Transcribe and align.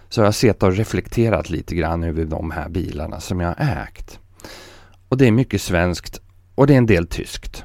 så 0.10 0.22
har 0.22 0.26
jag 0.26 0.36
sett 0.36 0.64
och 0.64 0.74
reflekterat 0.74 1.50
lite 1.50 1.76
grann 1.76 2.04
över 2.04 2.26
de 2.26 2.52
här 2.52 2.70
bilarna 2.70 3.20
som 3.20 3.40
jag 3.40 3.48
har 3.48 3.84
ägt. 3.84 4.20
Och 5.10 5.18
det 5.18 5.28
är 5.28 5.32
mycket 5.32 5.62
svenskt 5.62 6.22
och 6.56 6.68
det 6.68 6.74
är 6.74 6.78
en 6.78 6.86
del 6.86 7.08
tyskt. 7.08 7.64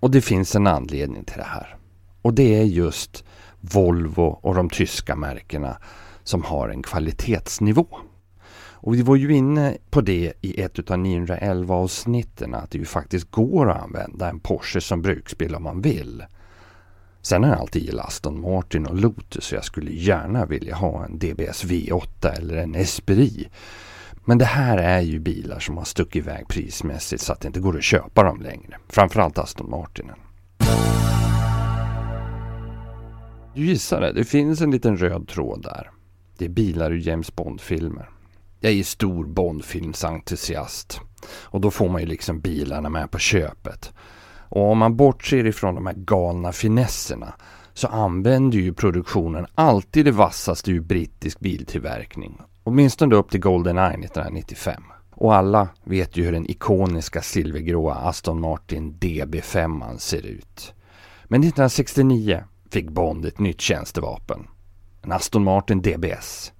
Och 0.00 0.10
det 0.10 0.20
finns 0.20 0.56
en 0.56 0.66
anledning 0.66 1.24
till 1.24 1.36
det 1.36 1.44
här. 1.44 1.76
Och 2.22 2.34
det 2.34 2.60
är 2.60 2.64
just 2.64 3.24
Volvo 3.60 4.38
och 4.42 4.54
de 4.54 4.70
tyska 4.70 5.16
märkena 5.16 5.76
som 6.22 6.42
har 6.42 6.68
en 6.68 6.82
kvalitetsnivå. 6.82 7.86
Och 8.84 8.94
vi 8.94 9.02
var 9.02 9.16
ju 9.16 9.32
inne 9.36 9.76
på 9.90 10.00
det 10.00 10.32
i 10.40 10.60
ett 10.60 10.90
av 10.90 10.98
911 10.98 11.74
avsnitten 11.74 12.54
att 12.54 12.70
det 12.70 12.78
ju 12.78 12.84
faktiskt 12.84 13.30
går 13.30 13.70
att 13.70 13.82
använda 13.82 14.28
en 14.28 14.40
Porsche 14.40 14.80
som 14.80 15.02
bruksbil 15.02 15.54
om 15.54 15.62
man 15.62 15.80
vill. 15.80 16.24
Sen 17.22 17.42
har 17.42 17.50
jag 17.50 17.60
alltid 17.60 17.82
gillat 17.82 18.06
Aston 18.06 18.40
Martin 18.40 18.86
och 18.86 19.00
Lotus 19.00 19.44
så 19.44 19.54
jag 19.54 19.64
skulle 19.64 19.92
gärna 19.92 20.46
vilja 20.46 20.74
ha 20.74 21.04
en 21.04 21.18
DBS 21.18 21.64
V8 21.64 22.38
eller 22.38 22.56
en 22.56 22.74
Esprit. 22.74 23.48
Men 24.24 24.38
det 24.38 24.44
här 24.44 24.78
är 24.78 25.00
ju 25.00 25.18
bilar 25.18 25.58
som 25.58 25.76
har 25.76 25.84
stuckit 25.84 26.16
iväg 26.16 26.48
prismässigt 26.48 27.22
så 27.22 27.32
att 27.32 27.40
det 27.40 27.46
inte 27.46 27.60
går 27.60 27.76
att 27.76 27.84
köpa 27.84 28.22
dem 28.22 28.40
längre. 28.40 28.76
Framförallt 28.88 29.38
Aston 29.38 29.70
Martinen. 29.70 30.16
Du 33.54 33.66
gissar 33.66 34.00
det, 34.00 34.12
det 34.12 34.24
finns 34.24 34.60
en 34.60 34.70
liten 34.70 34.96
röd 34.96 35.28
tråd 35.28 35.62
där. 35.62 35.90
Det 36.38 36.44
är 36.44 36.48
bilar 36.48 36.90
ur 36.90 37.08
James 37.08 37.36
Bond-filmer. 37.36 38.13
Jag 38.64 38.72
är 38.72 38.82
stor 38.82 39.24
Bondfilmsentusiast. 39.24 41.00
Och 41.26 41.60
då 41.60 41.70
får 41.70 41.88
man 41.88 42.00
ju 42.00 42.06
liksom 42.06 42.40
bilarna 42.40 42.88
med 42.88 43.10
på 43.10 43.18
köpet. 43.18 43.92
Och 44.48 44.70
om 44.70 44.78
man 44.78 44.96
bortser 44.96 45.46
ifrån 45.46 45.74
de 45.74 45.86
här 45.86 45.94
galna 45.94 46.52
finesserna 46.52 47.34
så 47.74 47.88
använder 47.88 48.58
ju 48.58 48.72
produktionen 48.72 49.46
alltid 49.54 50.04
det 50.04 50.10
vassaste 50.10 50.70
ur 50.70 50.80
brittisk 50.80 51.40
biltillverkning. 51.40 52.40
Åtminstone 52.62 53.14
upp 53.14 53.30
till 53.30 53.40
Goldeneye 53.40 53.98
1995. 53.98 54.82
Och 55.10 55.34
alla 55.34 55.68
vet 55.84 56.16
ju 56.16 56.24
hur 56.24 56.32
den 56.32 56.50
ikoniska 56.50 57.22
silvergråa 57.22 57.94
Aston 57.94 58.40
Martin 58.40 58.94
DB5 58.94 59.98
ser 59.98 60.26
ut. 60.26 60.74
Men 61.24 61.40
1969 61.40 62.44
fick 62.70 62.90
Bond 62.90 63.26
ett 63.26 63.38
nytt 63.38 63.60
tjänstevapen. 63.60 64.46
En 65.02 65.12
Aston 65.12 65.44
Martin 65.44 65.82
DBS. 65.82 66.52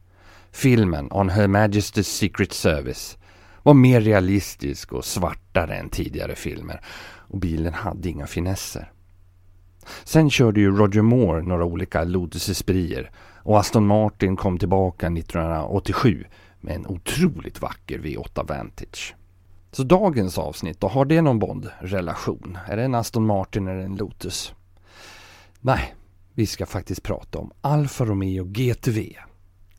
Filmen 0.54 1.08
On 1.10 1.30
Her 1.30 1.48
Majesty's 1.48 2.02
Secret 2.02 2.52
Service 2.52 3.18
var 3.62 3.74
mer 3.74 4.00
realistisk 4.00 4.92
och 4.92 5.04
svartare 5.04 5.76
än 5.76 5.88
tidigare 5.88 6.34
filmer 6.34 6.80
och 7.28 7.38
bilen 7.38 7.74
hade 7.74 8.08
inga 8.08 8.26
finesser. 8.26 8.92
Sen 10.04 10.30
körde 10.30 10.60
ju 10.60 10.76
Roger 10.76 11.02
Moore 11.02 11.42
några 11.42 11.64
olika 11.64 12.04
Lotus 12.04 12.48
Esprier 12.48 13.10
och 13.36 13.58
Aston 13.58 13.86
Martin 13.86 14.36
kom 14.36 14.58
tillbaka 14.58 15.06
1987 15.06 16.24
med 16.60 16.74
en 16.74 16.86
otroligt 16.86 17.62
vacker 17.62 17.98
V8 17.98 18.48
Vantage. 18.48 19.14
Så 19.72 19.82
dagens 19.82 20.38
avsnitt, 20.38 20.80
då 20.80 20.88
har 20.88 21.04
det 21.04 21.22
någon 21.22 21.38
Bond-relation? 21.38 22.58
Är 22.68 22.76
det 22.76 22.84
en 22.84 22.94
Aston 22.94 23.26
Martin 23.26 23.68
eller 23.68 23.80
en 23.80 23.96
Lotus? 23.96 24.54
Nej, 25.60 25.94
vi 26.34 26.46
ska 26.46 26.66
faktiskt 26.66 27.02
prata 27.02 27.38
om 27.38 27.52
Alfa 27.60 28.04
Romeo 28.04 28.44
GTV. 28.44 29.14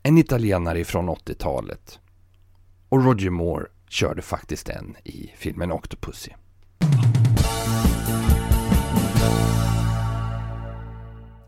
En 0.06 0.18
italienare 0.18 0.84
från 0.84 1.10
80-talet. 1.10 2.00
Och 2.88 3.04
Roger 3.04 3.30
Moore 3.30 3.66
körde 3.88 4.22
faktiskt 4.22 4.68
en 4.68 4.96
i 5.04 5.32
filmen 5.36 5.72
Octopussy. 5.72 6.30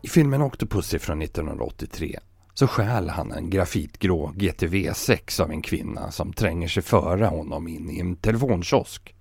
I 0.01 0.07
filmen 0.07 0.41
Octopussy 0.41 0.99
från 0.99 1.21
1983 1.21 2.19
så 2.53 2.67
stjäl 2.67 3.09
han 3.09 3.31
en 3.31 3.49
grafitgrå 3.49 4.31
GTV 4.35 4.93
6 4.93 5.39
av 5.39 5.51
en 5.51 5.61
kvinna 5.61 6.11
som 6.11 6.33
tränger 6.33 6.67
sig 6.67 6.83
före 6.83 7.25
honom 7.25 7.67
in 7.67 7.89
i 7.89 7.99
en 7.99 8.15
telefonkiosk. 8.15 9.15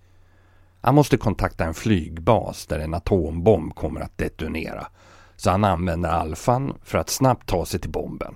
Han 0.80 0.94
måste 0.94 1.16
kontakta 1.16 1.64
en 1.64 1.74
flygbas 1.74 2.66
där 2.66 2.78
en 2.78 2.94
atombomb 2.94 3.74
kommer 3.74 4.00
att 4.00 4.18
detonera 4.18 4.86
så 5.36 5.50
han 5.50 5.64
använder 5.64 6.08
alfan 6.10 6.74
för 6.82 6.98
att 6.98 7.10
snabbt 7.10 7.48
ta 7.48 7.66
sig 7.66 7.80
till 7.80 7.90
bomben. 7.90 8.34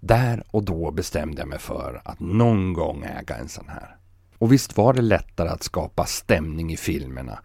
Där 0.00 0.44
och 0.50 0.64
då 0.64 0.90
bestämde 0.90 1.40
jag 1.40 1.48
mig 1.48 1.58
för 1.58 2.00
att 2.04 2.20
någon 2.20 2.72
gång 2.72 3.04
äga 3.04 3.36
en 3.36 3.48
sån 3.48 3.68
här. 3.68 3.96
Och 4.38 4.52
visst 4.52 4.76
var 4.76 4.92
det 4.92 5.02
lättare 5.02 5.48
att 5.48 5.62
skapa 5.62 6.04
stämning 6.04 6.72
i 6.72 6.76
filmerna 6.76 7.38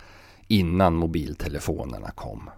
innan 0.47 0.95
mobiltelefonerna 0.95 2.11
kom. 2.11 2.49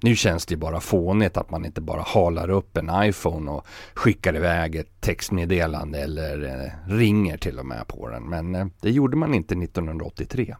Nu 0.00 0.16
känns 0.16 0.46
det 0.46 0.56
bara 0.56 0.80
fånigt 0.80 1.36
att 1.36 1.50
man 1.50 1.64
inte 1.64 1.80
bara 1.80 2.02
halar 2.02 2.50
upp 2.50 2.76
en 2.76 2.90
iPhone 2.94 3.50
och 3.50 3.66
skickar 3.94 4.36
iväg 4.36 4.76
ett 4.76 5.00
textmeddelande 5.00 5.98
eller 5.98 6.44
eh, 6.44 6.90
ringer 6.92 7.36
till 7.36 7.58
och 7.58 7.66
med 7.66 7.86
på 7.86 8.08
den. 8.08 8.22
Men 8.22 8.54
eh, 8.54 8.66
det 8.80 8.90
gjorde 8.90 9.16
man 9.16 9.34
inte 9.34 9.54
1983. 9.54 10.56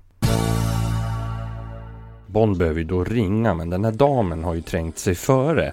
Bond 2.27 2.59
behöver 2.59 2.79
ju 2.79 2.87
då 2.87 3.05
ringa 3.05 3.55
men 3.55 3.71
den 3.71 3.85
här 3.85 3.93
damen 3.93 4.45
har 4.45 4.55
ju 4.55 4.63
trängt 4.63 4.99
sig 4.99 5.15
före. 5.15 5.73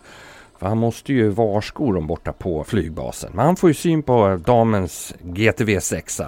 För 0.63 0.67
han 0.67 0.77
måste 0.77 1.13
ju 1.13 1.29
varsko 1.29 1.91
dem 1.91 2.07
borta 2.07 2.33
på 2.33 2.63
flygbasen. 2.63 3.31
Men 3.33 3.45
han 3.45 3.55
får 3.55 3.69
ju 3.69 3.73
syn 3.73 4.03
på 4.03 4.41
damens 4.45 5.13
GTV 5.21 5.79
6 5.79 6.21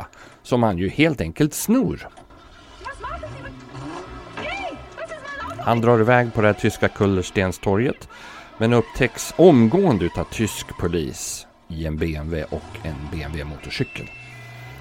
som 0.44 0.63
han 0.63 0.78
ju 0.78 0.90
helt 0.90 1.22
enkelt 1.22 1.53
snor. 1.53 2.07
Han 5.59 5.81
drar 5.81 6.00
iväg 6.00 6.34
på 6.34 6.41
det 6.41 6.47
här 6.47 6.53
tyska 6.53 6.88
Kullerstenstorget 6.88 8.09
men 8.57 8.73
upptäcks 8.73 9.34
omgående 9.38 10.06
utav 10.06 10.23
tysk 10.23 10.67
polis 10.79 11.47
i 11.67 11.85
en 11.85 11.97
BMW 11.97 12.44
och 12.44 12.85
en 12.85 12.96
BMW-motorcykel. 13.12 14.09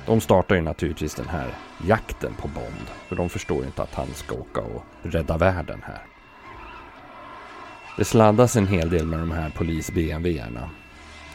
De 0.06 0.20
startar 0.20 0.54
ju 0.54 0.62
naturligtvis 0.62 1.14
den 1.14 1.28
här 1.28 1.54
jakten 1.86 2.34
på 2.34 2.48
Bond. 2.48 2.88
För 3.08 3.16
de 3.16 3.28
förstår 3.28 3.64
inte 3.64 3.82
att 3.82 3.94
han 3.94 4.08
ska 4.14 4.34
åka 4.34 4.60
och 4.60 4.82
rädda 5.02 5.38
världen 5.38 5.82
här. 5.84 6.13
Det 7.96 8.04
sladdas 8.04 8.56
en 8.56 8.66
hel 8.66 8.90
del 8.90 9.06
med 9.06 9.18
de 9.18 9.30
här 9.30 9.50
polis-BMWerna. 9.50 10.70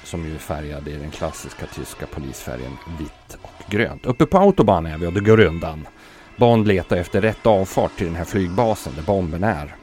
Som 0.04 0.26
ju 0.26 0.36
är 0.36 0.40
färgade 0.40 0.92
i 0.92 0.98
den 0.98 1.12
klassiska 1.12 1.66
tyska 1.66 2.06
polisfärgen 2.06 2.72
vitt 3.00 3.38
och 3.42 3.72
grönt. 3.72 4.06
Uppe 4.06 4.26
på 4.26 4.38
autobahn 4.38 4.86
är 4.86 4.98
vi 4.98 5.06
och 5.06 5.14
det 5.14 5.20
går 5.20 5.40
undan. 5.40 5.88
Bond 6.38 6.68
letar 6.68 6.98
efter 6.98 7.22
rätt 7.22 7.46
avfart 7.46 7.98
till 7.98 8.06
den 8.06 8.16
här 8.16 8.26
flygbasen 8.26 8.94
där 8.96 9.04
bomben 9.04 9.44
är. 9.44 9.76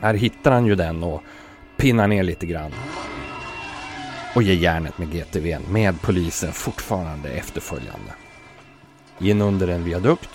Här 0.00 0.14
hittar 0.14 0.52
han 0.52 0.66
ju 0.66 0.74
den 0.74 1.02
och 1.02 1.22
pinnar 1.76 2.08
ner 2.08 2.22
lite 2.22 2.46
grann 2.46 2.72
och 4.34 4.42
ger 4.42 4.54
järnet 4.54 4.98
med 4.98 5.12
GTVn 5.12 5.62
med 5.68 6.02
polisen 6.02 6.52
fortfarande 6.52 7.28
efterföljande. 7.28 8.12
In 9.18 9.42
under 9.42 9.68
en 9.68 9.84
viadukt. 9.84 10.30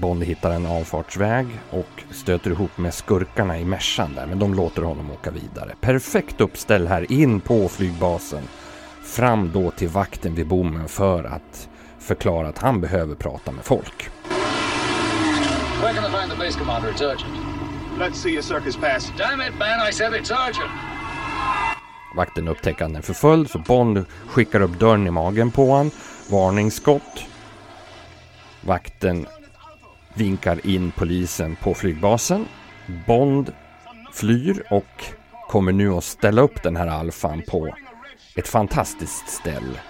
Bond 0.00 0.22
hittar 0.22 0.50
en 0.50 0.66
avfartsväg 0.66 1.46
och 1.70 2.02
stöter 2.10 2.50
ihop 2.50 2.78
med 2.78 2.94
skurkarna 2.94 3.58
i 3.58 3.64
Mercan 3.64 4.14
där 4.14 4.26
men 4.26 4.38
de 4.38 4.54
låter 4.54 4.82
honom 4.82 5.10
åka 5.10 5.30
vidare. 5.30 5.74
Perfekt 5.80 6.40
uppställ 6.40 6.86
här 6.86 7.12
in 7.12 7.40
på 7.40 7.68
flygbasen. 7.68 8.42
Fram 9.02 9.50
då 9.52 9.70
till 9.70 9.88
vakten 9.88 10.34
vid 10.34 10.46
bommen 10.46 10.88
för 10.88 11.24
att 11.24 11.68
förklara 11.98 12.48
att 12.48 12.58
han 12.58 12.80
behöver 12.80 13.14
prata 13.14 13.52
med 13.52 13.64
folk. 13.64 14.10
Where 15.82 15.94
can 15.94 16.04
I 16.04 16.20
find 16.20 16.30
the 16.30 16.38
base 16.38 16.58
commander? 16.58 16.90
It's 16.90 17.02
urgent. 17.02 17.54
Let's 17.98 18.14
see 18.14 18.30
your 18.30 18.42
circus 18.42 18.76
pass. 18.76 19.12
Damn 19.18 19.40
it, 19.40 19.58
man, 19.58 19.88
I 19.88 19.92
said 19.92 20.12
it's 20.12 20.32
urgent. 20.48 20.70
Vakten 22.16 22.48
upptäcker 22.48 22.84
att 22.84 22.90
han 22.90 22.96
är 22.96 23.02
förföljd 23.02 23.50
så 23.50 23.58
Bond 23.58 24.04
skickar 24.26 24.60
upp 24.60 24.78
dörren 24.78 25.06
i 25.06 25.10
magen 25.10 25.50
på 25.50 25.66
honom. 25.66 25.90
Varningsskott. 26.30 27.24
Vakten 28.60 29.26
vinkar 30.14 30.66
in 30.66 30.92
polisen 30.96 31.56
på 31.56 31.74
flygbasen. 31.74 32.46
Bond 33.06 33.52
flyr 34.12 34.62
och 34.70 35.04
kommer 35.48 35.72
nu 35.72 35.90
att 35.90 36.04
ställa 36.04 36.42
upp 36.42 36.62
den 36.62 36.76
här 36.76 36.86
alfan 36.86 37.42
på 37.48 37.74
ett 38.36 38.48
fantastiskt 38.48 39.28
ställe. 39.28 39.80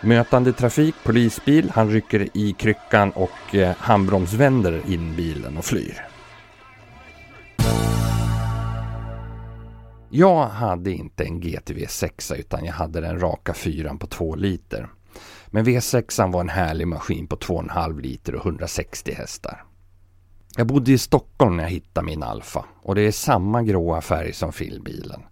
Mötande 0.00 0.52
trafik, 0.52 0.94
polisbil, 1.04 1.70
han 1.74 1.90
rycker 1.90 2.28
i 2.34 2.52
kryckan 2.52 3.10
och 3.10 3.54
eh, 3.54 3.76
handbromsvänder 3.78 4.82
in 4.90 5.16
bilen 5.16 5.56
och 5.56 5.64
flyr. 5.64 6.08
Jag 10.10 10.46
hade 10.46 10.90
inte 10.90 11.24
en 11.24 11.40
GTV 11.40 11.86
6 11.88 12.32
utan 12.32 12.64
jag 12.64 12.72
hade 12.72 13.00
den 13.00 13.20
raka 13.20 13.54
fyran 13.54 13.98
på 13.98 14.06
2 14.06 14.34
liter. 14.34 14.88
Men 15.46 15.64
V6 15.64 16.32
var 16.32 16.40
en 16.40 16.48
härlig 16.48 16.88
maskin 16.88 17.26
på 17.26 17.36
2,5 17.36 18.00
liter 18.00 18.34
och 18.34 18.46
160 18.46 19.12
hästar. 19.12 19.64
Jag 20.58 20.66
bodde 20.66 20.92
i 20.92 20.98
Stockholm 20.98 21.56
när 21.56 21.62
jag 21.62 21.70
hittade 21.70 22.06
min 22.06 22.22
Alfa 22.22 22.64
och 22.82 22.94
det 22.94 23.02
är 23.02 23.12
samma 23.12 23.62
gråa 23.62 24.00
färg 24.00 24.32
som 24.32 24.52
filbilen. 24.52 25.22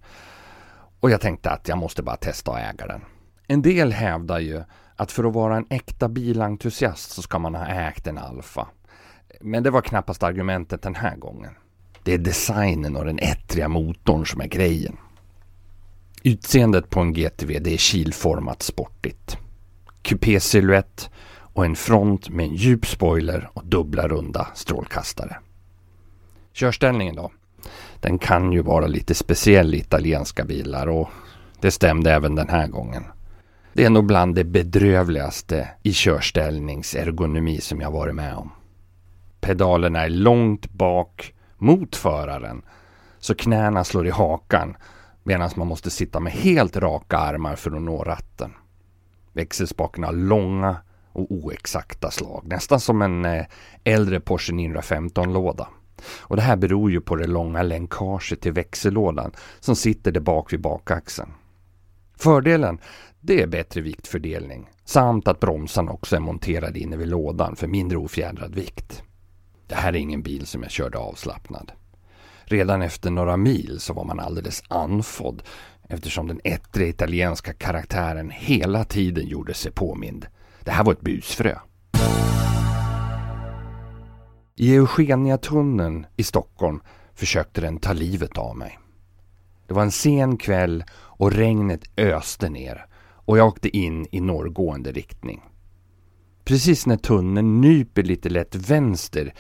Och 1.00 1.11
jag 1.11 1.20
tänkte 1.20 1.50
att 1.50 1.69
jag 1.69 1.78
måste 1.78 2.02
bara 2.02 2.17
testa 2.17 2.52
att 2.52 2.75
äga 2.75 2.87
den. 2.87 3.00
En 3.46 3.62
del 3.62 3.93
hävdar 3.93 4.38
ju 4.38 4.62
att 4.96 5.12
för 5.12 5.25
att 5.25 5.34
vara 5.34 5.56
en 5.56 5.67
äkta 5.70 6.08
bilentusiast 6.08 7.11
så 7.11 7.23
ska 7.23 7.38
man 7.38 7.55
ha 7.55 7.67
ägt 7.67 8.06
en 8.06 8.19
Alfa. 8.19 8.69
Men 9.40 9.62
det 9.62 9.70
var 9.70 9.81
knappast 9.81 10.23
argumentet 10.23 10.82
den 10.82 10.94
här 10.94 11.17
gången. 11.17 11.52
Det 12.02 12.14
är 12.14 12.19
designen 12.19 12.96
och 12.96 13.05
den 13.05 13.19
ettriga 13.19 13.69
motorn 13.69 14.26
som 14.26 14.40
är 14.40 14.46
grejen. 14.46 14.96
Utseendet 16.23 16.90
på 16.90 17.00
en 17.00 17.12
GTV 17.12 17.58
det 17.58 17.75
är 17.75 17.78
kilformat 17.78 18.62
sportigt. 18.62 19.37
Kupésilhuett 20.02 21.11
och 21.56 21.64
en 21.64 21.76
front 21.76 22.29
med 22.29 22.47
en 22.47 22.55
djup 22.55 22.87
spoiler 22.87 23.50
och 23.53 23.67
dubbla 23.67 24.08
runda 24.08 24.49
strålkastare. 24.55 25.37
Körställningen 26.53 27.17
då? 27.17 27.31
Den 28.00 28.19
kan 28.19 28.53
ju 28.53 28.62
vara 28.62 28.87
lite 28.87 29.14
speciell 29.14 29.75
i 29.75 29.79
italienska 29.79 30.44
bilar 30.44 30.87
och 30.87 31.08
det 31.61 31.70
stämde 31.70 32.12
även 32.12 32.35
den 32.35 32.49
här 32.49 32.67
gången. 32.67 33.05
Det 33.73 33.85
är 33.85 33.91
nog 33.91 34.06
bland 34.06 34.35
det 34.35 34.44
bedrövligaste 34.44 35.69
i 35.82 35.93
körställningsergonomi 35.93 37.61
som 37.61 37.81
jag 37.81 37.91
varit 37.91 38.14
med 38.14 38.35
om. 38.35 38.50
Pedalerna 39.41 40.05
är 40.05 40.09
långt 40.09 40.73
bak 40.73 41.35
mot 41.59 41.97
föraren 41.97 42.62
så 43.19 43.35
knäna 43.35 43.85
slår 43.85 44.06
i 44.06 44.11
hakan 44.11 44.76
medan 45.23 45.50
man 45.56 45.67
måste 45.67 45.91
sitta 45.91 46.20
med 46.20 46.32
helt 46.32 46.76
raka 46.76 47.19
armar 47.19 47.56
för 47.56 47.76
att 47.76 47.82
nå 47.82 48.02
ratten. 48.05 48.52
Växelspakarna 49.32 50.06
har 50.06 50.14
långa 50.14 50.76
och 51.17 51.33
oexakta 51.33 52.11
slag, 52.11 52.47
nästan 52.47 52.81
som 52.81 53.03
en 53.03 53.25
eh, 53.25 53.47
äldre 53.85 54.21
Porsche 54.21 54.53
915-låda. 54.53 55.69
Och 56.21 56.37
det 56.37 56.43
här 56.43 56.57
beror 56.57 56.91
ju 56.91 57.01
på 57.01 57.17
det 57.17 57.27
långa 57.27 57.63
länkaget 57.63 58.41
till 58.41 58.53
växellådan 58.53 59.33
som 59.61 59.77
sitter 59.77 60.13
där 60.13 60.21
bak 60.21 60.53
vid 60.53 60.61
bakaxeln. 60.61 61.31
Fördelen, 62.17 62.79
det 63.21 63.43
är 63.43 63.47
bättre 63.47 63.81
viktfördelning 63.81 64.69
samt 64.85 65.29
att 65.29 65.41
bromsarna 65.41 65.93
också 65.93 66.17
är 66.17 66.21
monterade 66.21 66.79
inne 66.79 66.97
vid 66.97 67.09
lådan 67.09 67.57
för 67.57 67.67
mindre 67.67 67.99
ofjädrad 67.99 68.55
vikt. 68.55 69.03
Det 69.67 69.75
här 69.75 69.93
är 69.93 69.97
ingen 69.97 70.23
bil 70.23 70.47
som 70.47 70.62
jag 70.62 70.71
körde 70.71 70.99
avslappnad. 70.99 71.73
Redan 72.45 72.83
efter 72.83 73.11
några 73.11 73.37
mil 73.37 73.81
så 73.81 73.95
var 73.95 74.05
man 74.05 74.21
alldeles 74.21 74.62
anfodd 74.69 75.43
eftersom 75.89 76.29
den 76.29 76.41
ettriga 76.45 76.89
italienska 76.89 77.53
karaktären 77.53 78.31
hela 78.31 78.85
tiden 78.85 79.27
gjorde 79.27 79.55
sig 79.55 79.73
påmind. 79.73 80.27
Det 80.67 80.73
här 80.73 80.85
var 80.85 80.93
ett 80.93 81.01
busfrö. 81.01 81.59
I 84.57 84.75
Eugeniatunneln 84.75 86.07
i 86.17 86.23
Stockholm 86.23 86.81
försökte 87.15 87.61
den 87.61 87.79
ta 87.79 87.93
livet 87.93 88.39
av 88.39 88.57
mig. 88.57 88.79
Det 89.67 89.75
var 89.75 89.83
en 89.83 89.91
sen 89.91 90.37
kväll 90.37 90.85
och 90.93 91.33
regnet 91.33 91.99
öste 91.99 92.49
ner 92.49 92.87
och 92.99 93.39
jag 93.39 93.49
åkte 93.49 93.77
in 93.77 94.07
i 94.11 94.21
norrgående 94.21 94.93
riktning. 94.93 95.43
Precis 96.45 96.87
när 96.87 96.97
tunneln 96.97 97.61
nyper 97.61 98.03
lite 98.03 98.29
lätt 98.29 98.55
vänster 98.55 99.35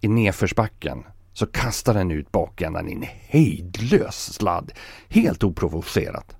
i 0.00 0.08
nedförsbacken 0.08 1.04
så 1.32 1.46
kastar 1.46 1.94
den 1.94 2.10
ut 2.10 2.32
bakändan 2.32 2.88
i 2.88 2.92
en 2.92 3.04
hejdlös 3.08 4.34
sladd, 4.34 4.72
helt 5.08 5.44
oprovocerat. 5.44 6.36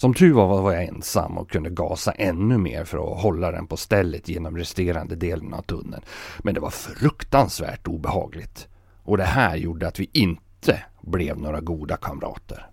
Som 0.00 0.14
tur 0.14 0.32
var 0.32 0.62
var 0.62 0.72
jag 0.72 0.84
ensam 0.84 1.38
och 1.38 1.50
kunde 1.50 1.70
gasa 1.70 2.12
ännu 2.12 2.58
mer 2.58 2.84
för 2.84 3.12
att 3.12 3.22
hålla 3.22 3.50
den 3.50 3.66
på 3.66 3.76
stället 3.76 4.28
genom 4.28 4.56
resterande 4.56 5.16
delen 5.16 5.54
av 5.54 5.62
tunneln. 5.62 6.02
Men 6.38 6.54
det 6.54 6.60
var 6.60 6.70
fruktansvärt 6.70 7.88
obehagligt. 7.88 8.68
Och 9.02 9.16
det 9.16 9.24
här 9.24 9.56
gjorde 9.56 9.88
att 9.88 10.00
vi 10.00 10.10
inte 10.12 10.84
blev 11.02 11.38
några 11.38 11.60
goda 11.60 11.96
kamrater. 11.96 12.66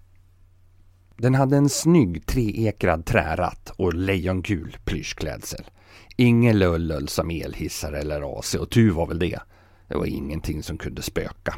Den 1.18 1.36
hade 1.36 1.58
en 1.58 1.70
snygg 1.70 2.26
treekrad 2.26 3.06
träratt 3.06 3.74
och 3.78 3.94
lejongul 3.94 4.78
plyschklädsel. 4.86 5.66
Ingen 6.16 6.60
lull 6.60 7.08
som 7.08 7.30
elhissar 7.30 7.94
eller 7.94 8.40
AC 8.40 8.56
och 8.56 8.70
tur 8.70 8.92
var 8.92 9.08
väl 9.08 9.20
det. 9.20 9.40
Det 9.88 9.96
var 9.96 10.06
ingenting 10.06 10.64
som 10.64 10.78
kunde 10.78 11.02
spöka. 11.02 11.56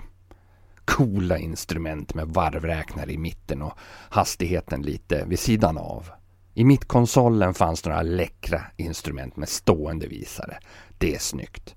Coola 0.89 1.37
instrument 1.37 2.13
med 2.13 2.27
varvräknare 2.27 3.11
i 3.11 3.17
mitten 3.17 3.61
och 3.61 3.73
hastigheten 4.09 4.81
lite 4.81 5.25
vid 5.25 5.39
sidan 5.39 5.77
av. 5.77 6.09
I 6.53 6.63
mittkonsolen 6.63 7.53
fanns 7.53 7.85
några 7.85 8.01
läckra 8.01 8.61
instrument 8.77 9.35
med 9.35 9.49
stående 9.49 10.07
visare. 10.07 10.59
Det 10.97 11.15
är 11.15 11.19
snyggt. 11.19 11.75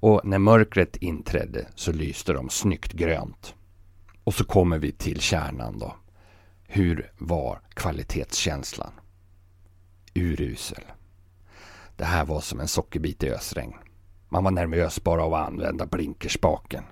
Och 0.00 0.20
när 0.24 0.38
mörkret 0.38 0.96
inträdde 0.96 1.68
så 1.74 1.92
lyste 1.92 2.32
de 2.32 2.50
snyggt 2.50 2.92
grönt. 2.92 3.54
Och 4.24 4.34
så 4.34 4.44
kommer 4.44 4.78
vi 4.78 4.92
till 4.92 5.20
kärnan 5.20 5.78
då. 5.78 5.96
Hur 6.66 7.12
var 7.18 7.60
kvalitetskänslan? 7.74 8.92
Urusel. 10.14 10.84
Det 11.96 12.04
här 12.04 12.24
var 12.24 12.40
som 12.40 12.60
en 12.60 12.68
sockerbit 12.68 13.22
i 13.22 13.30
ösregn. 13.30 13.74
Man 14.28 14.44
var 14.44 14.50
nervös 14.50 15.04
bara 15.04 15.24
av 15.24 15.34
att 15.34 15.46
använda 15.46 15.86
blinkerspaken. 15.86 16.84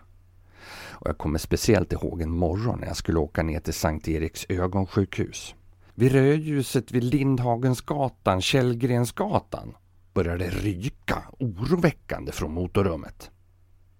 Och 1.00 1.08
jag 1.08 1.18
kommer 1.18 1.38
speciellt 1.38 1.92
ihåg 1.92 2.22
en 2.22 2.30
morgon 2.30 2.80
när 2.80 2.86
jag 2.86 2.96
skulle 2.96 3.18
åka 3.18 3.42
ner 3.42 3.60
till 3.60 3.74
Sankt 3.74 4.08
Eriks 4.08 4.46
ögonsjukhus. 4.48 5.54
Vid 5.94 6.12
rödljuset 6.12 6.92
vid 6.92 7.04
Lindhagensgatan, 7.04 8.42
Källgrensgatan 8.42 9.76
började 10.14 10.44
det 10.44 10.50
ryka 10.50 11.22
oroväckande 11.38 12.32
från 12.32 12.52
motorrummet. 12.52 13.30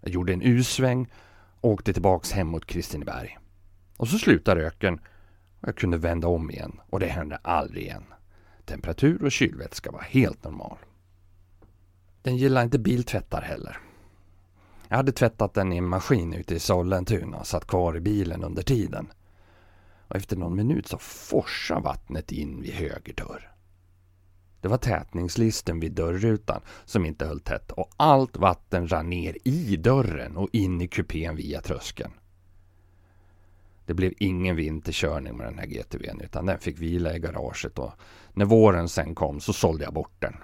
Jag 0.00 0.10
gjorde 0.10 0.32
en 0.32 0.42
U-sväng 0.42 1.08
och 1.60 1.70
åkte 1.70 1.92
tillbaks 1.92 2.32
hem 2.32 2.46
mot 2.46 2.66
Kristineberg. 2.66 3.38
Och 3.96 4.08
så 4.08 4.18
slutade 4.18 4.60
röken 4.60 5.00
och 5.60 5.68
jag 5.68 5.76
kunde 5.76 5.96
vända 5.96 6.28
om 6.28 6.50
igen 6.50 6.80
och 6.90 7.00
det 7.00 7.06
hände 7.06 7.36
aldrig 7.36 7.82
igen. 7.82 8.04
Temperatur 8.64 9.24
och 9.24 9.32
kylvätska 9.32 9.90
var 9.90 10.00
helt 10.00 10.44
normal. 10.44 10.78
Den 12.22 12.36
gillar 12.36 12.62
inte 12.62 12.78
biltvättar 12.78 13.42
heller. 13.42 13.78
Jag 14.88 14.96
hade 14.96 15.12
tvättat 15.12 15.54
den 15.54 15.72
i 15.72 15.76
en 15.76 15.88
maskin 15.88 16.32
ute 16.32 16.54
i 16.54 16.58
Sollentuna 16.58 17.36
och 17.36 17.46
satt 17.46 17.66
kvar 17.66 17.96
i 17.96 18.00
bilen 18.00 18.44
under 18.44 18.62
tiden. 18.62 19.12
Och 20.08 20.16
efter 20.16 20.36
någon 20.36 20.56
minut 20.56 20.86
så 20.86 20.98
forsade 20.98 21.80
vattnet 21.80 22.32
in 22.32 22.62
vid 22.62 22.72
höger 22.72 23.14
dörr. 23.14 23.52
Det 24.60 24.68
var 24.68 24.78
tätningslisten 24.78 25.80
vid 25.80 25.92
dörrrutan 25.92 26.60
som 26.84 27.06
inte 27.06 27.26
höll 27.26 27.40
tätt 27.40 27.72
och 27.72 27.90
allt 27.96 28.36
vatten 28.36 28.88
rann 28.88 29.10
ner 29.10 29.36
i 29.44 29.76
dörren 29.76 30.36
och 30.36 30.48
in 30.52 30.80
i 30.80 30.88
kupén 30.88 31.36
via 31.36 31.60
tröskeln. 31.60 32.12
Det 33.86 33.94
blev 33.94 34.12
ingen 34.18 34.56
vinterkörning 34.56 35.36
med 35.36 35.46
den 35.46 35.58
här 35.58 35.66
GTVn 35.66 36.20
utan 36.20 36.46
den 36.46 36.58
fick 36.58 36.78
vila 36.78 37.16
i 37.16 37.18
garaget 37.18 37.78
och 37.78 37.92
när 38.32 38.44
våren 38.44 38.88
sen 38.88 39.14
kom 39.14 39.40
så 39.40 39.52
sålde 39.52 39.84
jag 39.84 39.94
bort 39.94 40.16
den. 40.18 40.36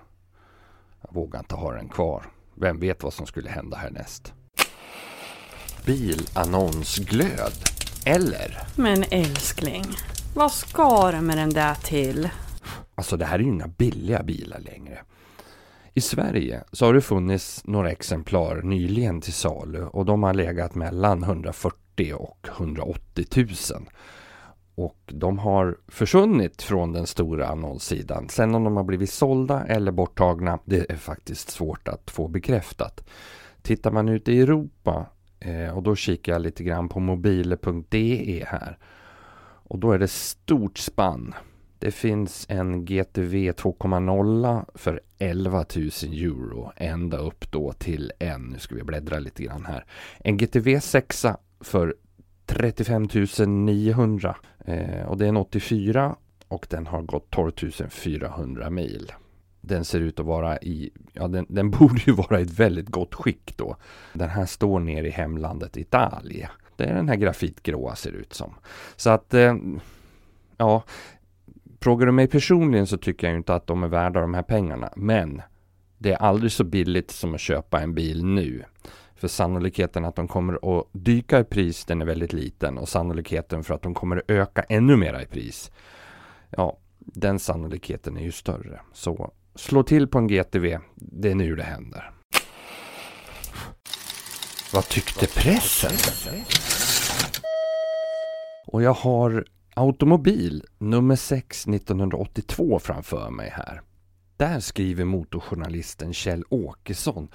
Jag 1.01 1.15
vågade 1.15 1.39
inte 1.39 1.55
ha 1.55 1.73
den 1.73 1.89
kvar. 1.89 2.34
Vem 2.55 2.81
vet 2.81 3.03
vad 3.03 3.13
som 3.13 3.27
skulle 3.27 3.51
hända 3.51 3.77
härnäst? 3.77 4.33
Bilannonsglöd. 5.87 7.53
Eller? 8.07 8.59
Men 8.77 9.05
älskling, 9.11 9.85
vad 10.35 10.53
ska 10.53 11.13
du 11.13 11.21
med 11.21 11.39
den 11.39 11.51
där 11.51 11.75
till? 11.75 12.29
Alltså 12.95 13.17
det 13.17 13.25
här 13.25 13.39
är 13.39 13.43
ju 13.43 13.49
inga 13.49 13.69
billiga 13.69 14.23
bilar 14.23 14.61
längre. 14.61 14.99
I 15.95 16.01
Sverige 16.01 16.65
så 16.73 16.87
har 16.87 16.95
det 16.95 17.01
funnits 17.01 17.65
några 17.65 17.91
exemplar 17.91 18.63
nyligen 18.63 19.21
till 19.21 19.33
salu 19.33 19.85
och 19.85 20.05
de 20.05 20.23
har 20.23 20.35
legat 20.35 20.75
mellan 20.75 21.23
140 21.23 22.15
och 22.15 22.49
180 22.49 23.27
000. 23.37 23.49
Och 24.75 24.99
de 25.07 25.39
har 25.39 25.79
försvunnit 25.89 26.63
från 26.63 26.93
den 26.93 27.07
stora 27.07 27.47
annonssidan. 27.47 28.29
Sen 28.29 28.55
om 28.55 28.65
de 28.65 28.77
har 28.77 28.85
blivit 28.85 29.11
sålda 29.11 29.67
eller 29.67 29.93
borttagna, 29.93 30.59
det 30.65 30.91
är 30.91 30.97
faktiskt 30.97 31.51
svårt 31.51 31.89
att 31.89 32.11
få 32.11 32.29
bekräftat. 32.29 33.09
Tittar 33.63 33.91
man 33.91 34.09
ute 34.09 34.33
i 34.33 34.41
Europa 34.41 35.07
eh, 35.41 35.77
och 35.77 35.83
då 35.83 35.97
kikar 35.97 36.33
jag 36.33 36.43
lite 36.43 36.65
grann 36.65 36.89
på 36.89 37.01
mobile.de 37.01 38.45
här. 38.47 38.79
Och 39.67 39.79
då 39.79 39.93
är 39.93 39.99
det 39.99 40.09
stort 40.09 40.79
spann. 40.79 41.35
Det 41.79 41.91
finns 41.91 42.47
en 42.49 42.85
GTV 42.85 43.51
2.0 43.53 44.65
för 44.75 45.01
11 45.19 45.65
000 45.77 45.87
euro 46.13 46.73
ända 46.77 47.17
upp 47.17 47.53
då 47.53 47.73
till 47.73 48.13
en, 48.19 48.43
nu 48.43 48.59
ska 48.59 48.75
vi 48.75 48.83
bläddra 48.83 49.19
lite 49.19 49.43
grann 49.43 49.65
här, 49.67 49.85
en 50.19 50.37
GTV 50.37 50.81
6 50.81 51.27
för 51.61 51.95
35 52.47 53.09
900 53.47 54.37
eh, 54.65 55.07
och 55.07 55.19
det 55.19 55.25
är 55.25 55.29
en 55.29 55.37
84 55.37 56.17
och 56.49 56.67
den 56.71 56.87
har 56.87 57.03
gått 57.03 57.31
12 57.31 57.53
400 57.91 58.71
mil. 58.71 59.13
Den 59.61 59.85
ser 59.85 60.01
ut 60.01 60.21
att 60.21 60.27
vara 60.27 60.59
i, 60.59 60.91
ja 61.13 61.29
den, 61.29 61.47
den 61.49 61.71
borde 61.79 62.01
ju 62.07 62.13
vara 62.13 62.41
i 62.41 62.43
ett 62.43 62.59
väldigt 62.59 62.89
gott 62.89 63.15
skick 63.15 63.57
då. 63.57 63.77
Den 64.13 64.29
här 64.29 64.47
står 64.47 64.81
nere 64.81 65.07
i 65.07 65.11
hemlandet 65.11 65.77
Italien. 65.77 66.51
Det 66.77 66.85
är 66.85 66.95
den 66.95 67.09
här 67.09 67.17
grafitgråa 67.17 67.95
ser 67.95 68.13
ut 68.13 68.33
som. 68.33 68.55
Så 68.97 69.11
att, 69.11 69.35
eh, 69.35 69.55
ja, 70.57 70.83
frågar 71.81 72.07
du 72.07 72.13
mig 72.13 72.27
personligen 72.27 72.87
så 72.87 72.97
tycker 72.97 73.27
jag 73.27 73.37
inte 73.37 73.55
att 73.55 73.67
de 73.67 73.83
är 73.83 73.89
värda 73.89 74.21
de 74.21 74.35
här 74.35 74.43
pengarna. 74.43 74.93
Men 74.97 75.43
det 75.99 76.13
är 76.13 76.17
aldrig 76.17 76.53
så 76.53 76.65
billigt 76.65 77.11
som 77.11 77.35
att 77.35 77.41
köpa 77.41 77.81
en 77.81 77.95
bil 77.95 78.25
nu. 78.25 78.65
För 79.25 79.29
sannolikheten 79.29 80.05
att 80.05 80.17
de 80.17 80.29
kommer 80.29 80.79
att 80.79 80.87
dyka 80.93 81.41
i 81.41 81.45
pris 81.45 81.85
den 81.85 82.03
är 82.03 82.07
väldigt 82.07 82.33
liten 82.33 82.79
och 82.79 82.89
sannolikheten 82.89 83.65
för 83.65 83.75
att 83.75 83.83
de 83.83 83.95
kommer 83.95 84.17
att 84.17 84.31
öka 84.31 84.63
ännu 84.63 84.97
mera 84.97 85.23
i 85.23 85.27
pris. 85.27 85.71
Ja, 86.51 86.79
den 86.99 87.39
sannolikheten 87.39 88.17
är 88.17 88.23
ju 88.23 88.33
större. 88.33 88.81
Så 88.93 89.33
slå 89.55 89.83
till 89.83 90.09
på 90.09 90.19
en 90.19 90.27
GTV, 90.27 90.79
det 90.95 91.31
är 91.31 91.35
nu 91.35 91.57
det 91.57 91.63
händer. 91.63 92.11
Vad 94.73 94.89
tyckte 94.89 95.27
pressen? 95.27 95.93
Och 98.67 98.83
jag 98.83 98.95
har 98.95 99.45
Automobil 99.75 100.65
nummer 100.79 101.17
6 101.17 101.67
1982 101.67 102.79
framför 102.79 103.31
mig 103.31 103.51
här. 103.51 103.83
Där 104.37 104.61
skriver 104.61 105.05
motorjournalisten 105.05 106.13
Kjell 106.13 106.45
Åkesson 106.49 107.29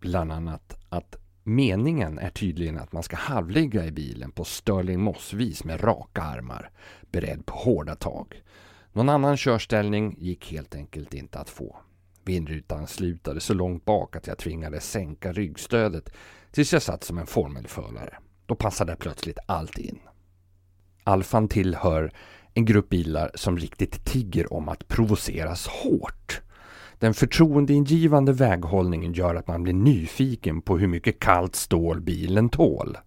bland 0.00 0.32
annat 0.32 0.76
att 0.88 1.23
meningen 1.44 2.18
är 2.18 2.30
tydligen 2.30 2.78
att 2.78 2.92
man 2.92 3.02
ska 3.02 3.16
halvligga 3.16 3.84
i 3.84 3.92
bilen 3.92 4.30
på 4.30 4.44
Sterling 4.44 5.00
Moss-vis 5.00 5.64
med 5.64 5.84
raka 5.84 6.22
armar, 6.22 6.70
beredd 7.10 7.46
på 7.46 7.54
hårda 7.54 7.94
tag. 7.94 8.42
Någon 8.92 9.08
annan 9.08 9.36
körställning 9.36 10.16
gick 10.18 10.52
helt 10.52 10.74
enkelt 10.74 11.14
inte 11.14 11.38
att 11.38 11.50
få. 11.50 11.76
Vindrutan 12.24 12.86
slutade 12.86 13.40
så 13.40 13.54
långt 13.54 13.84
bak 13.84 14.16
att 14.16 14.26
jag 14.26 14.38
tvingades 14.38 14.90
sänka 14.90 15.32
ryggstödet 15.32 16.12
tills 16.50 16.72
jag 16.72 16.82
satt 16.82 17.04
som 17.04 17.18
en 17.18 17.26
formelförare. 17.26 18.18
Då 18.46 18.54
passade 18.54 18.96
plötsligt 18.96 19.38
allt 19.46 19.78
in. 19.78 19.98
Alfan 21.04 21.48
tillhör 21.48 22.12
en 22.54 22.64
grupp 22.64 22.88
bilar 22.88 23.30
som 23.34 23.58
riktigt 23.58 24.04
tigger 24.04 24.52
om 24.52 24.68
att 24.68 24.88
provoceras 24.88 25.66
hårt. 25.66 26.40
Den 26.98 27.14
förtroendeingivande 27.14 28.32
väghållningen 28.32 29.12
gör 29.12 29.34
att 29.34 29.48
man 29.48 29.62
blir 29.62 29.74
nyfiken 29.74 30.62
på 30.62 30.78
hur 30.78 30.86
mycket 30.86 31.20
kallt 31.20 31.56
stål 31.56 32.00
bilen 32.00 32.48
tål. 32.48 32.98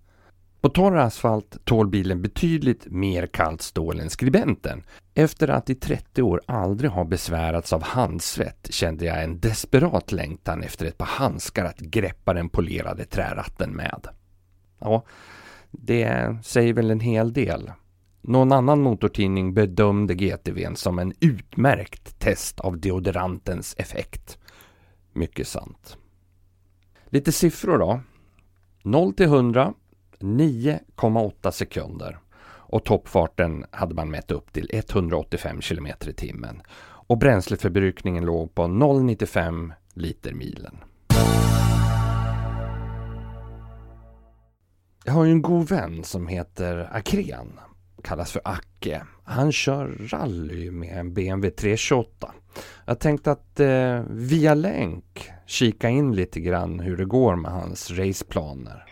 På 0.61 0.69
torr 0.69 0.97
asfalt 0.97 1.65
tål 1.65 1.87
bilen 1.87 2.21
betydligt 2.21 2.85
mer 2.85 3.27
kallt 3.27 3.61
stål 3.61 3.99
än 3.99 4.09
skribenten. 4.09 4.83
Efter 5.13 5.47
att 5.47 5.69
i 5.69 5.75
30 5.75 6.21
år 6.21 6.41
aldrig 6.45 6.91
ha 6.91 7.03
besvärats 7.03 7.73
av 7.73 7.83
handsvett 7.83 8.67
kände 8.69 9.05
jag 9.05 9.23
en 9.23 9.39
desperat 9.39 10.11
längtan 10.11 10.63
efter 10.63 10.85
ett 10.85 10.97
par 10.97 11.05
handskar 11.05 11.65
att 11.65 11.79
greppa 11.79 12.33
den 12.33 12.49
polerade 12.49 13.05
träratten 13.05 13.75
med. 13.75 14.07
Ja, 14.79 15.03
det 15.71 16.37
säger 16.43 16.73
väl 16.73 16.91
en 16.91 16.99
hel 16.99 17.33
del. 17.33 17.71
Någon 18.27 18.51
annan 18.51 18.81
motortidning 18.81 19.53
bedömde 19.53 20.15
GTVn 20.15 20.75
som 20.75 20.99
en 20.99 21.13
utmärkt 21.19 22.19
test 22.19 22.59
av 22.59 22.79
deodorantens 22.79 23.75
effekt. 23.77 24.37
Mycket 25.13 25.47
sant. 25.47 25.97
Lite 27.05 27.31
siffror 27.31 27.77
då. 27.77 27.99
0 28.83 29.13
till 29.13 29.25
100 29.25 29.73
9,8 30.19 31.51
sekunder 31.51 32.19
och 32.47 32.85
toppfarten 32.85 33.65
hade 33.71 33.95
man 33.95 34.11
mätt 34.11 34.31
upp 34.31 34.53
till 34.53 34.69
185 34.73 35.61
km 35.61 35.87
i 35.87 36.13
timmen 36.13 36.61
och 36.81 37.17
bränsleförbrukningen 37.17 38.25
låg 38.25 38.55
på 38.55 38.63
0,95 38.63 39.73
liter 39.93 40.33
milen. 40.33 40.77
Jag 45.03 45.13
har 45.13 45.25
ju 45.25 45.31
en 45.31 45.41
god 45.41 45.69
vän 45.69 46.03
som 46.03 46.27
heter 46.27 46.89
Akren 46.91 47.59
kallas 48.03 48.31
för 48.31 48.41
Acke. 48.45 49.01
Han 49.23 49.51
kör 49.51 49.87
rally 50.11 50.71
med 50.71 50.99
en 50.99 51.13
BMW 51.13 51.49
328. 51.55 52.31
Jag 52.85 52.99
tänkte 52.99 53.31
att 53.31 53.59
eh, 53.59 54.01
via 54.09 54.53
länk 54.53 55.29
kika 55.45 55.89
in 55.89 56.15
lite 56.15 56.39
grann 56.39 56.79
hur 56.79 56.97
det 56.97 57.05
går 57.05 57.35
med 57.35 57.51
hans 57.51 57.91
raceplaner. 57.91 58.83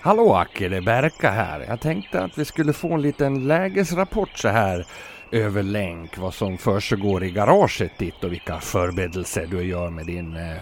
Hallå 0.00 0.34
Acke, 0.34 0.68
det 0.68 0.76
är 0.76 0.80
Berka 0.80 1.30
här. 1.30 1.60
Jag 1.60 1.80
tänkte 1.80 2.22
att 2.22 2.38
vi 2.38 2.44
skulle 2.44 2.72
få 2.72 2.92
en 2.92 3.02
liten 3.02 3.46
lägesrapport 3.46 4.38
så 4.38 4.48
här 4.48 4.86
över 5.32 5.62
länk 5.62 6.18
vad 6.18 6.34
som 6.34 6.58
försiggår 6.58 7.24
i 7.24 7.30
garaget 7.30 7.98
ditt 7.98 8.24
och 8.24 8.32
vilka 8.32 8.60
förberedelser 8.60 9.46
du 9.50 9.62
gör 9.62 9.90
med 9.90 10.06
din 10.06 10.36
eh, 10.36 10.56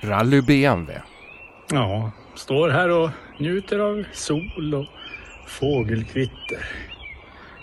rally 0.00 0.42
BMW. 0.42 1.02
Ja, 1.70 2.10
står 2.34 2.68
här 2.68 2.88
och 2.88 3.10
njuter 3.38 3.78
av 3.78 4.04
sol 4.12 4.74
och 4.74 4.86
fågelkvitter. 5.46 6.58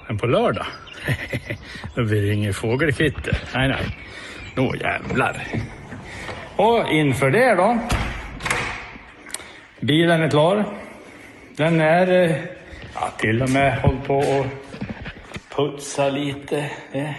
Men 0.07 0.17
på 0.17 0.27
lördag, 0.27 0.65
då 1.95 2.03
blir 2.05 2.21
det 2.21 2.33
inget 2.33 2.55
fågelkvitter. 2.55 3.37
Nej, 3.55 3.67
nej. 3.67 3.97
Då 4.55 4.75
jävlar. 4.75 5.43
Och 6.55 6.91
inför 6.91 7.31
det 7.31 7.55
då. 7.55 7.79
Bilen 9.79 10.21
är 10.21 10.29
klar. 10.29 10.65
Den 11.57 11.81
är 11.81 12.07
eh, 12.11 12.35
ja, 12.95 13.09
till 13.17 13.41
och 13.41 13.49
med 13.49 13.81
hållit 13.81 14.07
på 14.07 14.17
och 14.17 14.45
putsa 15.55 16.09
lite. 16.09 16.71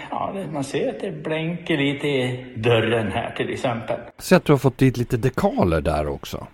Ja, 0.09 0.35
man 0.51 0.63
ser 0.63 0.89
att 0.89 0.99
det 0.99 1.11
blänker 1.23 1.77
lite 1.77 2.07
i 2.07 2.53
dörren 2.55 3.11
här 3.11 3.33
till 3.37 3.53
exempel. 3.53 3.99
Så 4.17 4.35
att 4.35 4.45
du 4.45 4.53
har 4.53 4.57
fått 4.57 4.77
dit 4.77 4.97
lite 4.97 5.17
dekaler 5.17 5.81
där 5.81 6.07
också. 6.07 6.47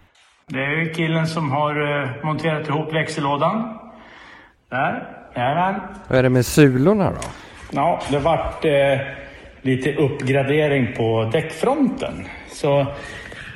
Det 0.48 0.60
är 0.60 0.94
killen 0.94 1.28
som 1.28 1.51
har 1.51 2.01
eh, 2.01 2.25
monterat 2.25 2.68
ihop 2.68 2.94
växellådan. 2.94 3.80
Där, 4.70 5.08
jajamän. 5.36 5.82
Vad 6.08 6.20
är 6.20 6.24
det 6.24 6.30
med 6.30 6.46
sulorna 6.46 7.12
då? 7.12 7.28
Ja, 7.72 8.02
det 8.12 8.20
vart 8.20 8.66
eh, 8.66 8.98
lite 9.62 9.96
uppgradering 9.96 10.94
på 10.98 11.30
däckfronten. 11.34 12.26
Så 12.52 12.86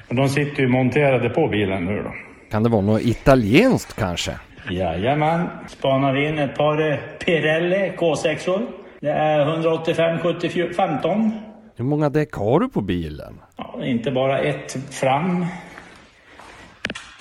de 0.10 0.30
sitter 0.30 0.62
ju 0.62 0.68
monterade 0.68 1.30
på 1.30 1.48
bilen 1.48 1.86
nu 1.86 2.04
då. 2.04 2.14
Kan 2.52 2.64
det 2.64 2.70
vara 2.70 2.82
något 2.82 3.02
italienskt 3.02 3.94
kanske? 4.00 4.32
Jajamän. 4.70 5.50
Spanar 5.68 6.16
in 6.28 6.40
ett 6.40 6.56
par 6.58 6.92
eh, 6.92 6.98
Pirelli 7.26 7.92
K6-or. 7.98 8.62
Det 9.00 9.12
är 9.12 9.40
185 9.40 10.20
70 10.20 10.74
15. 10.74 11.32
Hur 11.76 11.86
många 11.86 12.10
däck 12.10 12.34
har 12.34 12.60
du 12.60 12.70
på 12.70 12.82
bilen? 12.82 13.40
Ja, 13.58 13.86
inte 13.86 14.12
bara 14.12 14.40
ett 14.40 14.78
fram. 14.92 15.46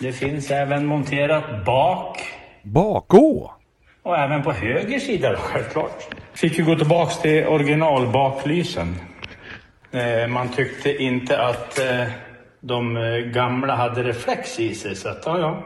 Det 0.01 0.13
finns 0.13 0.51
även 0.51 0.87
monterat 0.87 1.65
bak. 1.67 2.19
Bakå? 2.63 3.53
Och 4.03 4.19
även 4.19 4.43
på 4.43 4.53
höger 4.53 4.99
sida 4.99 5.33
då, 5.33 5.39
självklart. 5.39 6.09
Fick 6.35 6.59
ju 6.59 6.65
gå 6.65 6.77
tillbaks 6.77 7.19
till 7.19 7.47
originalbaklysen. 7.47 8.97
Eh, 9.91 10.29
man 10.29 10.49
tyckte 10.49 11.03
inte 11.03 11.43
att 11.43 11.79
eh, 11.79 12.05
de 12.61 12.97
eh, 12.97 13.03
gamla 13.19 13.77
hade 13.77 14.03
reflex 14.03 14.61
i 14.61 14.75
sig, 14.75 14.97
så 14.97 15.09
att 15.09 15.23
ja, 15.27 15.39
ja. 15.39 15.65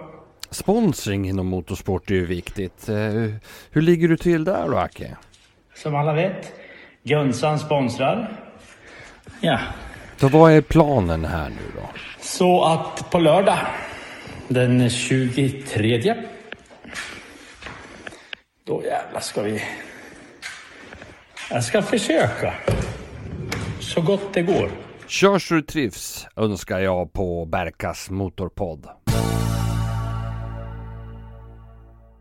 Sponsring 0.50 1.28
inom 1.28 1.46
motorsport 1.46 2.10
är 2.10 2.14
ju 2.14 2.26
viktigt. 2.26 2.88
Hur 3.70 3.82
ligger 3.82 4.08
du 4.08 4.16
till 4.16 4.44
där 4.44 4.68
då, 4.68 4.76
Acke? 4.76 5.16
Som 5.74 5.94
alla 5.94 6.12
vet, 6.12 6.52
Gunsan 7.02 7.58
sponsrar. 7.58 8.28
Ja. 9.40 9.58
Så 10.16 10.28
vad 10.28 10.52
är 10.52 10.60
planen 10.60 11.24
här 11.24 11.48
nu 11.48 11.80
då? 11.80 11.88
Så 12.20 12.64
att 12.64 13.10
på 13.10 13.18
lördag 13.18 13.58
den 14.48 14.90
23 14.90 15.98
då 18.66 18.82
jävlar 18.84 19.20
ska 19.20 19.42
vi... 19.42 19.62
Jag 21.50 21.64
ska 21.64 21.82
försöka. 21.82 22.54
Så 23.80 24.00
gott 24.00 24.34
det 24.34 24.42
går. 24.42 24.70
Kör 25.06 25.38
så 25.38 25.54
du 25.54 25.62
trivs 25.62 26.26
önskar 26.36 26.78
jag 26.78 27.12
på 27.12 27.44
Berkas 27.44 28.10
Motorpodd. 28.10 28.88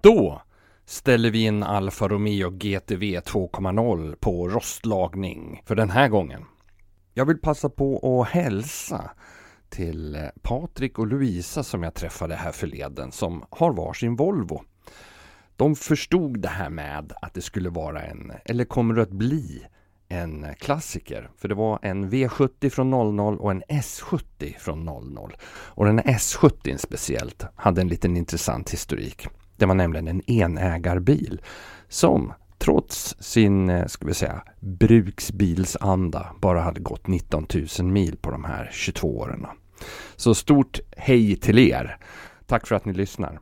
Då 0.02 0.42
ställer 0.86 1.32
vi 1.32 1.44
in 1.44 1.64
Alfa 1.64 2.08
Romeo 2.08 2.50
GTV 2.50 3.20
2.0 3.20 4.16
på 4.20 4.48
rostlagning 4.48 5.62
för 5.66 5.76
den 5.76 5.90
här 5.90 6.08
gången. 6.08 6.46
Jag 7.14 7.26
vill 7.26 7.38
passa 7.38 7.70
på 7.70 8.22
att 8.22 8.30
hälsa 8.30 9.12
till 9.70 10.30
Patrik 10.42 11.00
och 11.00 11.08
Louisa 11.08 11.64
som 11.64 11.84
jag 11.84 11.94
träffade 11.94 12.36
här 12.36 12.52
förleden 12.52 13.12
som 13.12 13.46
har 13.50 13.74
varsin 13.74 14.16
Volvo. 14.16 14.62
De 15.58 15.76
förstod 15.76 16.40
det 16.40 16.48
här 16.48 16.70
med 16.70 17.14
att 17.22 17.34
det 17.34 17.42
skulle 17.42 17.70
vara 17.70 18.02
en, 18.02 18.32
eller 18.46 18.66
kommer 18.66 19.00
att 19.00 19.12
bli, 19.12 19.66
en 20.08 20.46
klassiker. 20.60 21.30
För 21.38 21.48
det 21.48 21.56
var 21.56 21.80
en 21.82 22.10
V70 22.12 22.70
från 22.70 22.90
00 22.90 23.40
och 23.40 23.52
en 23.52 23.64
S70 23.64 24.58
från 24.60 24.86
00. 24.86 25.36
Och 25.48 25.86
den 25.86 26.00
S70 26.00 26.78
speciellt 26.78 27.46
hade 27.56 27.82
en 27.82 27.88
liten 27.88 28.18
intressant 28.18 28.74
historik. 28.74 29.28
Det 29.58 29.66
var 29.66 29.76
nämligen 29.76 30.08
en 30.08 30.30
enägarbil 30.32 31.42
som 31.90 32.34
trots 32.58 33.16
sin, 33.20 33.70
eh, 33.70 33.86
ska 33.88 34.08
vi 34.08 34.14
säga, 34.14 34.44
bruksbilsanda 34.60 36.36
bara 36.42 36.62
hade 36.62 36.80
gått 36.80 37.08
19 37.08 37.48
000 37.80 37.88
mil 37.88 38.18
på 38.18 38.32
de 38.32 38.44
här 38.44 38.70
22 38.74 39.18
åren. 39.18 39.46
Så 40.16 40.36
stort 40.36 40.80
hej 40.98 41.36
till 41.36 41.60
er! 41.60 41.98
Tack 42.46 42.68
för 42.68 42.76
att 42.76 42.86
ni 42.86 42.94
lyssnar! 42.94 43.40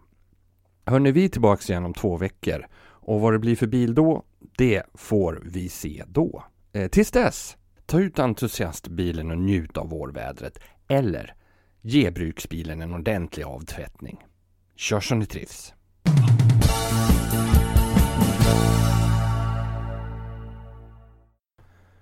Hörni, 0.85 1.11
vi 1.11 1.25
är 1.25 1.29
tillbaka 1.29 1.73
igen 1.73 1.85
om 1.85 1.93
två 1.93 2.17
veckor 2.17 2.65
och 2.83 3.21
vad 3.21 3.33
det 3.33 3.39
blir 3.39 3.55
för 3.55 3.67
bil 3.67 3.95
då, 3.95 4.23
det 4.57 4.83
får 4.93 5.41
vi 5.45 5.69
se 5.69 6.03
då. 6.07 6.43
Eh, 6.73 6.87
tills 6.87 7.11
dess, 7.11 7.57
ta 7.85 7.99
ut 7.99 8.19
entusiastbilen 8.19 9.31
och 9.31 9.37
njut 9.37 9.77
av 9.77 9.89
vårvädret 9.89 10.59
eller 10.87 11.33
ge 11.81 12.11
bruksbilen 12.11 12.81
en 12.81 12.93
ordentlig 12.93 13.43
avtvättning. 13.43 14.17
Kör 14.75 14.99
som 14.99 15.19
ni 15.19 15.25
trivs! 15.25 15.73